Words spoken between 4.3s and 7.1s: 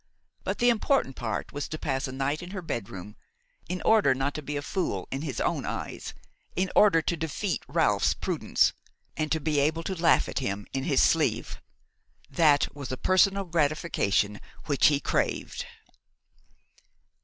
to be a fool in his own eyes, in order